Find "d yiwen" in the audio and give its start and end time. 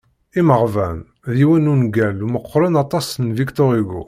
1.33-1.65